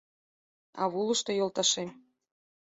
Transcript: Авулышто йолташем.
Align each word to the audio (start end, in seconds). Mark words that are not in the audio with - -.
Авулышто 0.83 1.31
йолташем. 1.35 1.89